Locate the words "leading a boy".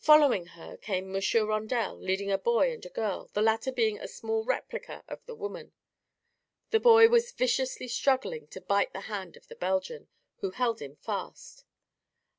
1.98-2.70